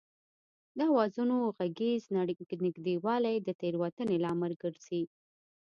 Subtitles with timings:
[0.77, 5.03] د آوازونو غږیز نږدېوالی د تېروتنې لامل ګرځي